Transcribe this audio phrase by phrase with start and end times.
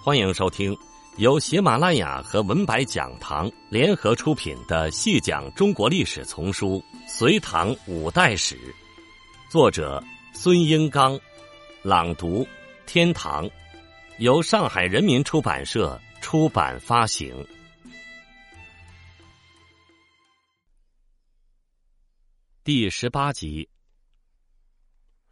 [0.00, 0.76] 欢迎收听
[1.16, 8.56] 由喜马拉雅和文白讲堂联合出品的《细讲中国历史丛书·隋唐五代史》，
[9.50, 11.18] 作者孙英刚，
[11.82, 12.46] 朗读
[12.86, 13.50] 天堂，
[14.18, 17.44] 由上海人民出版社出版发行。
[22.62, 23.68] 第十八集，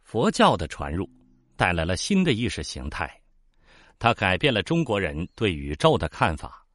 [0.03, 1.09] 佛教的传入
[1.55, 3.21] 带来了新的意识形态。
[3.99, 6.65] 它改变了中国人对宇宙的看法，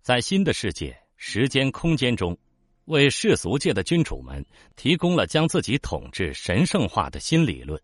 [0.00, 2.36] 在新的世界、时间、空间中，
[2.86, 4.44] 为世俗界的君主们
[4.74, 7.80] 提供了将自己统治神圣化的新理论，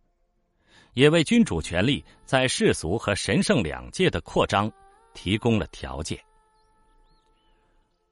[0.95, 4.71] 也为君主权力在世俗和神圣两界的扩张
[5.15, 6.19] 提供了条件。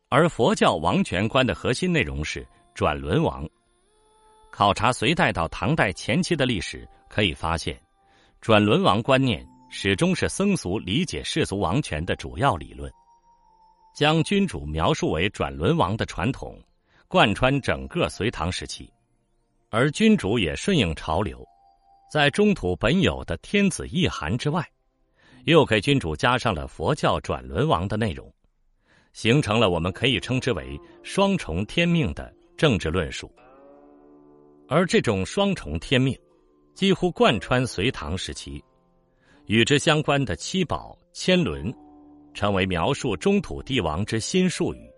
[0.08, 3.44] 而佛教王权观的核心内容是转轮王。
[4.52, 7.78] 考察隋代到唐代前期的历史，可以发现，
[8.40, 9.44] 转轮王观念。
[9.68, 12.90] 始终是僧俗理解世俗王权的主要理论，
[13.94, 16.58] 将君主描述为转轮王的传统
[17.08, 18.90] 贯穿整个隋唐时期，
[19.68, 21.44] 而君主也顺应潮流，
[22.12, 24.64] 在中土本有的天子意涵之外，
[25.44, 28.32] 又给君主加上了佛教转轮王的内容，
[29.12, 33.30] 形成了我们可以称之为双重天命的政治论述，
[34.68, 36.16] 而这种双重天命
[36.72, 38.62] 几乎贯穿隋唐时期。
[39.46, 41.72] 与之相关的七宝、千轮，
[42.34, 44.90] 成为描述中土帝王之新术语。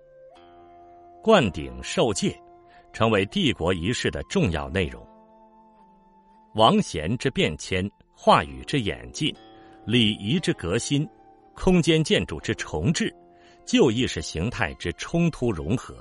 [1.23, 2.35] 灌顶受戒，
[2.93, 5.07] 成为帝国仪式的重要内容。
[6.55, 9.35] 王贤之变迁，话语之演进，
[9.85, 11.07] 礼仪之革新，
[11.55, 13.15] 空间建筑之重置，
[13.67, 15.95] 旧意识形态之冲突融合，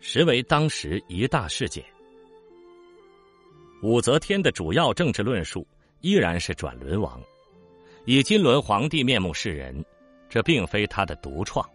[0.00, 1.82] 实为当时一大事件。
[3.82, 5.66] 武则天的主要政治论述
[6.02, 7.18] 依然是转轮王。
[8.06, 9.84] 以金轮皇帝面目示人，
[10.28, 11.66] 这并非他的独创，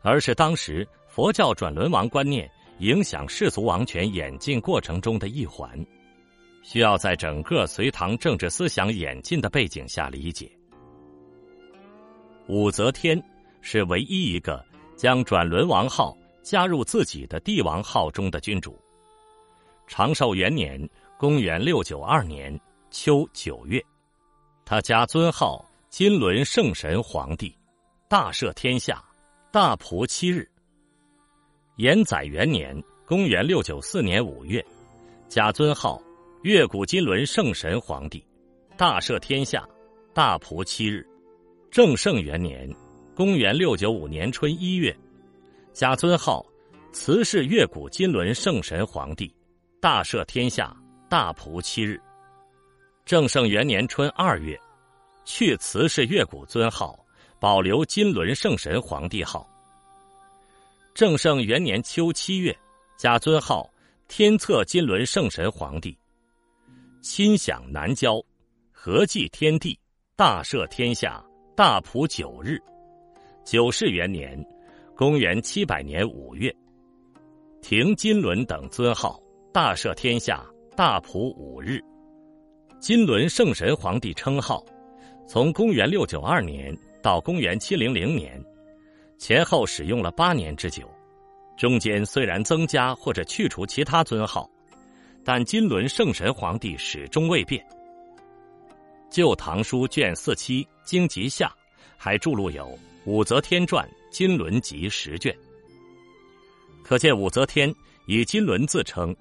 [0.00, 5.70] 而是当时佛教转轮王观念影响世俗王权演进过程中的一环，
[6.62, 10.50] 需要在整个隋唐政治思想演进的背景下理解。
[12.48, 13.22] 武则天
[13.60, 14.64] 是唯一一个
[14.96, 18.76] 将转轮王号加入自己的帝王号中的君主。
[19.86, 20.80] 长寿元年
[21.16, 22.58] （公元六九二年）
[22.90, 23.80] 秋九月。
[24.64, 27.54] 他加尊号金轮圣神皇帝，
[28.08, 29.02] 大赦天下，
[29.50, 30.48] 大仆七日。
[31.76, 34.64] 延载元年（公元六九四年五月），
[35.28, 36.00] 加尊号
[36.42, 38.24] 月谷金轮圣神皇帝，
[38.76, 39.68] 大赦天下，
[40.14, 41.06] 大仆七日。
[41.70, 42.70] 正圣元年
[43.16, 44.94] （公元六九五年春一月），
[45.72, 46.44] 加尊号
[46.92, 49.34] 慈氏月谷金轮圣神皇帝，
[49.80, 50.74] 大赦天下，
[51.08, 52.00] 大仆七日。
[53.04, 54.58] 正圣元年春二月，
[55.24, 56.96] 去慈氏月谷尊号，
[57.40, 59.46] 保留金轮圣神皇帝号。
[60.94, 62.56] 正圣元年秋七月，
[62.96, 63.68] 加尊号
[64.06, 65.98] 天策金轮圣神皇帝，
[67.00, 68.22] 亲享南郊，
[68.70, 69.78] 合祭天地，
[70.14, 71.22] 大赦天下，
[71.56, 72.56] 大普九日。
[73.44, 74.40] 九世元年，
[74.96, 76.54] 公元七百年五月，
[77.60, 79.20] 停金轮等尊号，
[79.52, 80.46] 大赦天下，
[80.76, 81.82] 大普五日。
[82.82, 84.60] 金轮圣神皇帝称号，
[85.24, 88.44] 从公元六九二年到公元七零零年，
[89.18, 90.90] 前后使用了八年之久。
[91.56, 94.50] 中间虽然增加或者去除其他尊号，
[95.24, 97.64] 但金轮圣神皇帝始终未变。
[99.08, 101.54] 《旧唐书》卷四七经籍下
[101.96, 102.64] 还注录有
[103.04, 105.32] 《武则天传》金轮集十卷，
[106.82, 107.72] 可见武则天
[108.08, 109.14] 以金轮自称，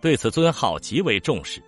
[0.00, 1.62] 对此尊号极为重视。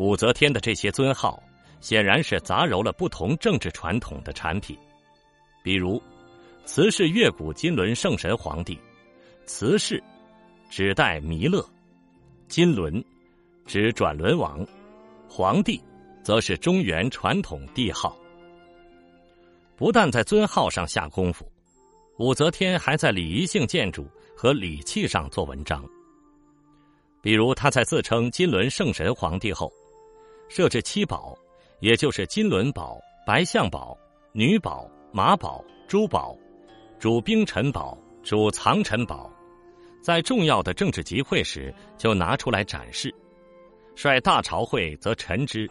[0.00, 1.42] 武则天的这些尊号，
[1.82, 4.74] 显然是杂糅了不同政治传统的产品，
[5.62, 6.02] 比如，
[6.64, 8.78] 慈氏月古金轮圣神皇帝，
[9.44, 10.02] 慈氏
[10.70, 11.62] 指代弥勒，
[12.48, 13.04] 金轮
[13.66, 14.66] 指转轮王，
[15.28, 15.78] 皇帝
[16.22, 18.16] 则是中原传统帝号。
[19.76, 21.46] 不但在尊号上下功夫，
[22.16, 25.84] 武则天还在礼仪性建筑和礼器上做文章。
[27.20, 29.70] 比如，他在自称金轮圣神皇帝后。
[30.50, 31.38] 设置七宝，
[31.78, 33.96] 也就是金轮宝、白象宝、
[34.32, 36.36] 女宝、马宝、珠宝，
[36.98, 39.30] 主兵臣宝、主藏臣宝，
[40.02, 43.14] 在重要的政治集会时就拿出来展示，
[43.94, 45.70] 率大朝会则陈之。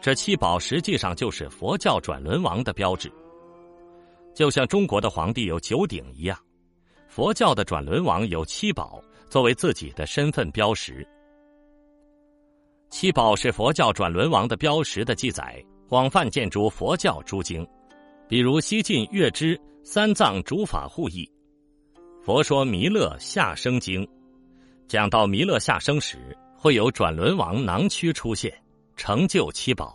[0.00, 3.08] 这七宝实际上就是佛教转轮王的标志，
[4.34, 6.36] 就像中国的皇帝有九鼎一样，
[7.06, 11.06] 佛教的转轮王有七宝作为自己的身份标识。
[12.90, 17.66] 七宝是佛教转轮王的标识的记载，广泛见诸佛教诸经，
[18.26, 21.30] 比如西晋月之三藏诸法互译，
[22.22, 24.08] 佛说弥勒下生经，
[24.86, 28.52] 讲到弥勒下生时，会有转轮王囊躯出现，
[28.96, 29.94] 成就七宝。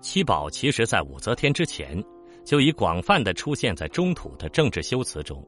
[0.00, 2.02] 七宝其实在武则天之前，
[2.44, 5.44] 就已广泛的出现在中土的政治修辞中。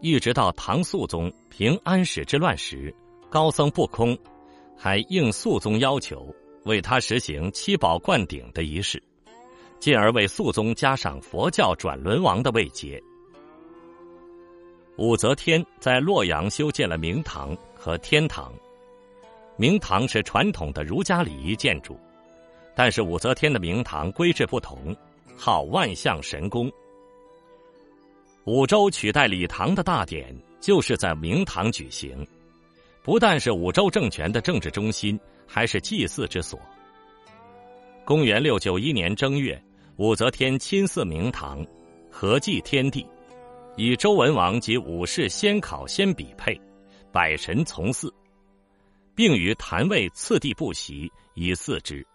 [0.00, 2.94] 一直到唐肃宗平安史之乱时，
[3.28, 4.16] 高僧不空
[4.82, 6.34] 还应肃宗要求，
[6.64, 9.02] 为他实行七宝灌顶的仪式，
[9.78, 12.98] 进而为肃宗加上佛教转轮王的位阶。
[14.96, 18.50] 武则天在洛阳修建了明堂和天堂，
[19.58, 22.00] 明堂是传统的儒家礼仪建筑。
[22.74, 24.96] 但是武则天的明堂规制不同，
[25.36, 26.72] 号万象神宫。
[28.44, 32.26] 武周取代礼堂的大典就是在明堂举行，
[33.02, 36.60] 不但是武周政权的政治中心，还是祭祀之所。
[38.04, 39.60] 公元六九一年正月，
[39.96, 41.64] 武则天亲祀明堂，
[42.10, 43.06] 合祭天地，
[43.76, 46.60] 以周文王及武士先考先比配，
[47.10, 48.12] 百神从祀，
[49.14, 52.06] 并于坛位次第布席以祀之。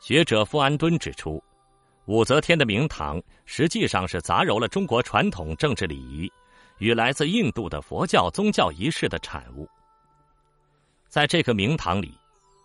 [0.00, 1.42] 学者傅安敦指出，
[2.06, 6.30] 武则天的明堂实际上是杂糅了中国传统政治礼仪
[6.78, 9.68] 与来自印度的佛教宗教仪式的产物。
[11.08, 12.14] 在这个明堂里，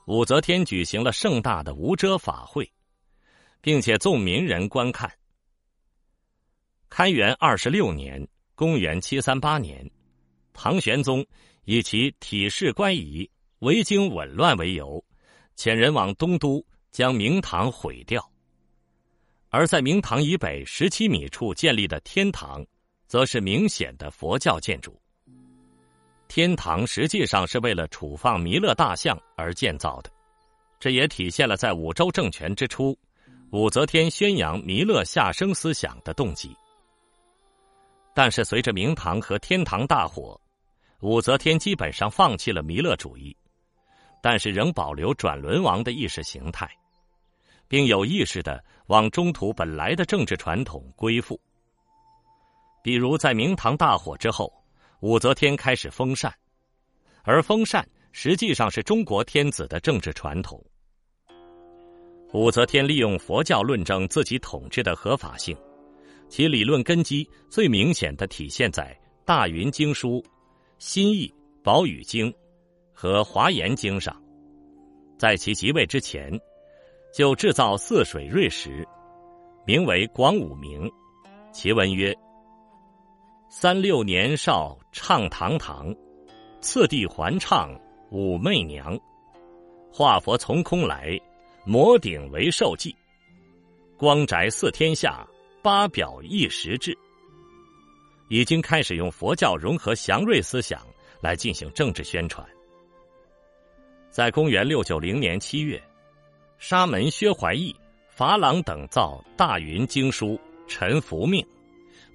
[0.06, 2.72] 武则天举行了盛大的无遮法会，
[3.62, 5.12] 并且纵民人观看。
[6.90, 9.90] 开元二十六年（公元七三八年），
[10.54, 11.26] 唐玄宗
[11.66, 13.30] 以其体势乖仪、
[13.60, 15.04] 维京紊乱为由，
[15.58, 16.64] 遣人往东都。
[16.94, 18.24] 将明堂毁掉，
[19.50, 22.64] 而在明堂以北十七米处建立的天堂，
[23.08, 25.02] 则是明显的佛教建筑。
[26.34, 30.10] 天堂实际上是为了储放弥勒大像而建造的，
[30.80, 32.98] 这也体现了在武周政权之初，
[33.52, 36.50] 武则天宣扬弥勒下生思想的动机。
[38.16, 40.42] 但是，随着明堂和天堂大火，
[41.02, 43.38] 武则天基本上放弃了弥勒主义，
[44.20, 46.68] 但是仍保留转轮王的意识形态。
[47.68, 51.40] 并有意识的往中土本来的政治传统归附。
[52.82, 54.52] 比如，在明堂大火之后，
[55.04, 56.34] 武则天开始封禅，
[57.24, 60.64] 而封禅实际上是中国天子的政治传统。
[62.32, 65.58] 武则天利用佛教论证自己统治的合法性，
[66.30, 70.22] 其理论根基最明显的体现在《大云经书》
[70.78, 71.28] 《新义》
[71.62, 72.32] 《宝语经》
[72.94, 74.16] 和《华严经》上。
[75.20, 76.32] 在其即位之前。
[77.14, 78.84] 就制造泗水瑞石，
[79.68, 80.90] 名为广武明。
[81.52, 82.12] 其文曰
[83.56, 85.96] ：“三六年少唱堂堂，
[86.60, 87.70] 次第还唱
[88.10, 89.00] 武媚娘。
[89.92, 91.16] 化佛从空来，
[91.64, 92.96] 摩顶为受记。
[93.96, 95.24] 光宅四天下，
[95.62, 96.98] 八表一时至。”
[98.28, 100.82] 已经开始用佛教融合祥瑞思想
[101.22, 102.44] 来进行政治宣传。
[104.10, 105.82] 在公元六九零年七月。
[106.58, 107.76] 沙门薛怀义、
[108.10, 110.30] 法朗等造《大云经书》，
[110.68, 111.46] 臣服命，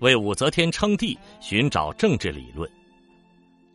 [0.00, 2.68] 为武则天称帝寻找政治理论。《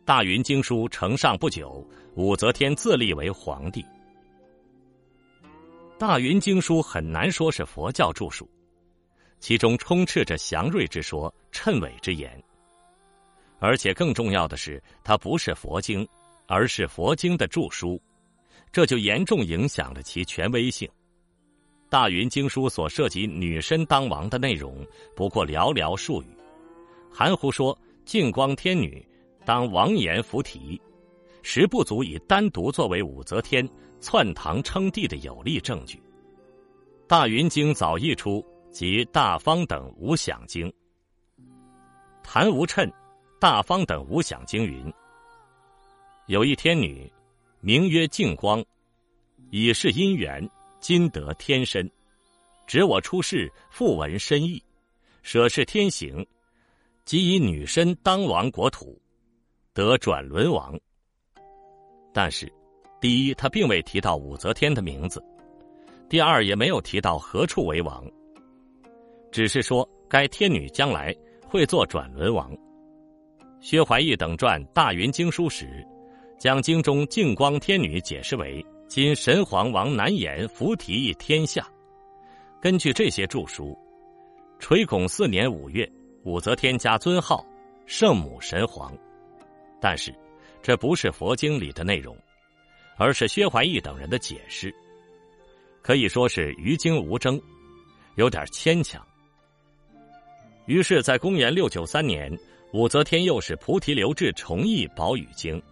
[0.04, 3.82] 大云经书》呈上不久，武则天自立为皇帝。
[5.98, 8.48] 《大云经书》很难说是佛教著述，
[9.38, 12.42] 其中充斥着祥瑞之说、谶纬之言。
[13.60, 16.06] 而且更重要的是，它不是佛经，
[16.46, 18.00] 而是佛经的著书。
[18.72, 20.90] 这就严重影响了其权威性。
[21.94, 24.84] 大云经书所涉及女身当王的内容
[25.14, 26.26] 不过寥寥数语，
[27.08, 29.06] 含糊说净光天女
[29.44, 30.82] 当王阎扶提，
[31.44, 33.64] 实不足以单独作为武则天
[34.00, 36.02] 篡唐称帝的有力证据。
[37.06, 40.68] 大云经早译出及大方等无想经，
[42.24, 42.90] 谭无称
[43.38, 44.92] 大方等无想经云：
[46.26, 47.08] 有一天女。
[47.60, 48.62] 名曰净光，
[49.50, 50.50] 以是因缘，
[50.84, 51.90] 今得天身。
[52.66, 54.62] 指我出世，复闻深意，
[55.22, 56.26] 舍是天行，
[57.06, 59.00] 即以女身当王国土，
[59.72, 60.78] 得转轮王。
[62.12, 62.52] 但是，
[63.00, 65.18] 第一，他并未提到武则天的名字；
[66.06, 68.04] 第二，也没有提到何处为王，
[69.32, 71.16] 只是说该天女将来
[71.48, 72.54] 会做转轮王。
[73.58, 75.82] 薛怀义等传《大云经书》时。
[76.36, 81.66] 将经中净光天女解释为今神皇王难言扶提天下。
[82.60, 83.76] 根据这些著书，
[84.58, 85.90] 垂拱四年五月，
[86.24, 87.44] 武则天加尊号
[87.86, 88.96] 圣母神皇。
[89.80, 90.14] 但是，
[90.62, 92.16] 这不是佛经里的内容，
[92.96, 94.74] 而是薛怀义等人的解释。
[95.82, 97.40] 可以说是于经无争，
[98.16, 99.04] 有点牵强。
[100.66, 102.32] 于是，在公元六九三年，
[102.72, 105.56] 武则天又使菩提留志重译《宝语经》。《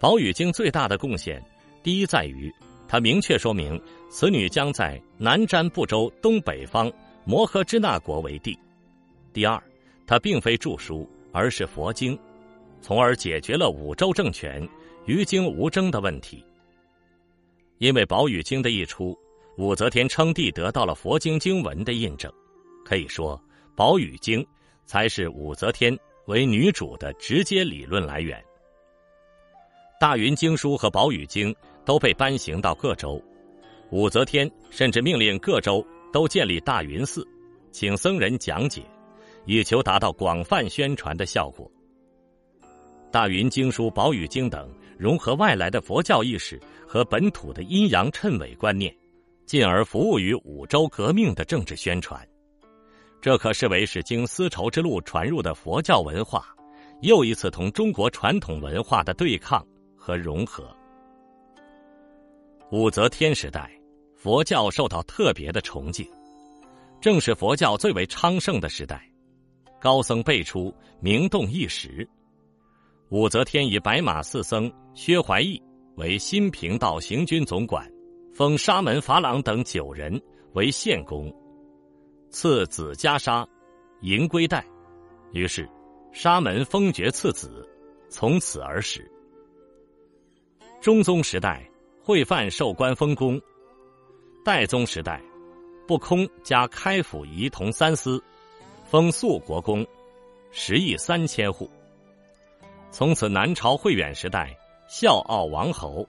[0.00, 1.40] 宝语经》最大的贡献，
[1.86, 2.52] 第一在于，
[2.88, 6.92] 它明确说明此女将在南瞻部洲东北方
[7.24, 8.58] 摩诃支那国为帝；
[9.32, 9.62] 第二，
[10.04, 12.18] 它并非著书，而是佛经，
[12.80, 14.68] 从而解决了五州政权
[15.04, 16.44] 于经无争的问题。
[17.78, 19.16] 因为《宝语经》的一出，
[19.56, 22.28] 武则天称帝得到了佛经经文的印证，
[22.84, 23.40] 可以说。
[23.76, 24.42] 《宝语经》
[24.86, 28.44] 才是武则天为女主的直接理论来源。
[30.00, 31.50] 大云经书和《宝语经》
[31.86, 33.22] 都被颁行到各州，
[33.90, 37.26] 武则天甚至命令各州都建立大云寺，
[37.70, 38.82] 请僧人讲解，
[39.46, 41.70] 以求达到广泛宣传的效果。
[43.12, 48.94] 大云经书、《宝语经》等融合外来的佛教意识和本土的阴阳谶纬观念，
[49.46, 52.20] 进而服务于五州革命的政治宣传。
[53.22, 56.54] 这可视为是经丝绸之路传入的佛教文化，
[57.00, 59.64] 又一次同中国传统文化的对抗
[59.96, 60.75] 和融合。
[62.72, 63.70] 武则天时代，
[64.16, 66.04] 佛教受到特别的崇敬，
[67.00, 69.08] 正是佛教最为昌盛的时代，
[69.80, 72.06] 高僧辈出，名动一时。
[73.10, 75.62] 武则天以白马寺僧薛怀义
[75.94, 77.88] 为新平道行军总管，
[78.34, 80.20] 封沙门法朗等九人
[80.54, 81.32] 为县公。
[82.30, 83.46] 赐子袈裟、
[84.00, 84.66] 银龟带，
[85.32, 85.70] 于是
[86.10, 87.64] 沙门封爵赐子，
[88.10, 89.08] 从此而始。
[90.80, 91.64] 中宗时代，
[92.06, 93.36] 会范授官封公；
[94.44, 95.20] 代宗时代，
[95.88, 98.22] 不空加开府仪同三司，
[98.88, 99.84] 封肃国公，
[100.52, 101.68] 十亿三千户。
[102.92, 106.08] 从此，南朝慧远时代孝傲王侯，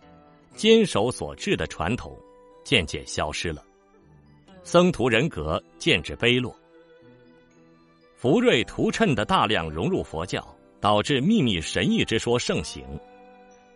[0.56, 2.16] 坚守所制的传统，
[2.64, 3.66] 渐渐消失了。
[4.62, 6.56] 僧徒人格渐至卑落，
[8.16, 10.48] 福瑞图谶的大量融入佛教，
[10.80, 12.86] 导致秘密神异之说盛行。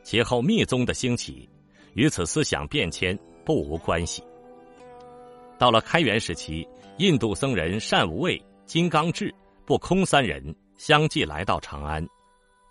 [0.03, 1.49] 其后密宗的兴起，
[1.93, 4.23] 与此思想变迁不无关系。
[5.57, 6.67] 到了开元时期，
[6.97, 9.33] 印度僧人善无畏、金刚智、
[9.65, 12.05] 不空三人相继来到长安，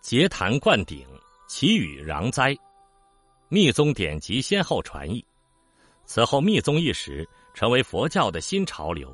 [0.01, 1.07] 结坛灌顶，
[1.49, 2.57] 祈雨攘灾，
[3.49, 5.25] 密宗典籍先后传译。
[6.05, 7.29] 此后，密宗一时。
[7.53, 9.13] 成为佛教的新潮流，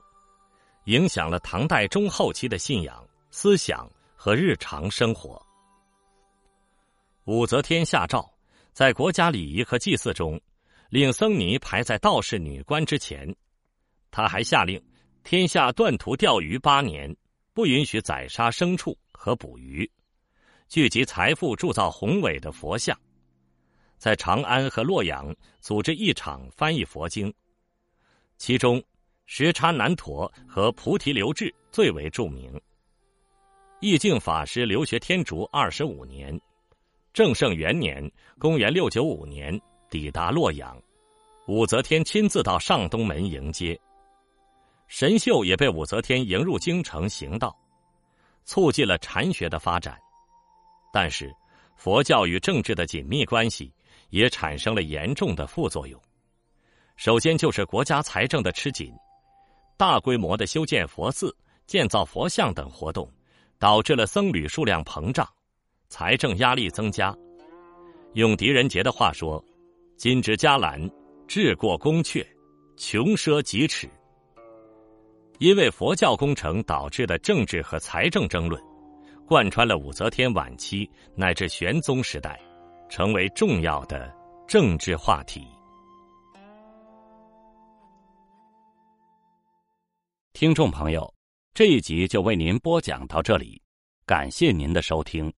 [0.84, 5.40] 影响了唐代中后期的信仰、思想和日常生活。
[7.25, 8.30] 武则天下诏，
[8.76, 10.38] 在国家礼仪和祭祀中，
[10.90, 13.35] 令僧尼排在道士女官之前。
[14.11, 14.78] 他还下令，
[15.25, 17.16] 天下断图钓鱼八年，
[17.54, 19.90] 不允许宰杀牲畜和捕鱼，
[20.68, 22.95] 聚集财富铸造宏伟的佛像，
[23.97, 27.33] 在长安和洛阳组织一场翻译佛经。
[28.37, 28.85] 其中，
[29.25, 32.52] 时差难陀和菩提留志最为著名。
[33.80, 36.38] 义净法师留学天竺二十五年，
[37.16, 38.06] 正圣元年
[38.38, 39.58] （公元六九五年）
[39.88, 40.78] 抵达洛阳，
[41.46, 43.80] 武则天亲自到上东门迎接。
[44.87, 47.56] 神秀也被武则天迎入京城行道，
[48.44, 49.99] 促进了禅学的发展。
[50.92, 51.35] 但是，
[51.75, 53.73] 佛教与政治的紧密关系
[54.11, 55.99] 也产生了严重的副作用。
[56.96, 58.92] 首先就是国家财政的吃紧，
[59.78, 61.35] 大规模的修建佛寺、
[61.66, 63.11] 建造佛像等活动，
[63.58, 65.26] 导致了僧侣数量膨胀，
[65.88, 67.16] 财政压力增加。
[68.14, 69.45] 用狄仁杰的话说
[69.97, 70.90] ：“金之加兰，
[71.26, 72.26] 治过宫阙，
[72.76, 73.88] 穷奢极侈。”
[75.38, 78.62] 因为佛教工程导致的政治和财政争论，
[79.26, 82.40] 贯穿了武则天晚期乃至玄宗时代，
[82.88, 84.11] 成为重要的
[84.49, 85.47] 政治话题。
[90.33, 91.12] 听众朋友，
[91.52, 93.61] 这一集就为您播讲到这里，
[94.07, 95.31] 感谢您的收听。